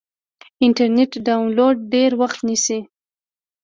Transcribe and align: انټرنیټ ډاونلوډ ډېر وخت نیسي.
انټرنیټ 0.65 1.11
ډاونلوډ 1.27 1.75
ډېر 1.93 2.11
وخت 2.21 2.39
نیسي. 2.47 2.79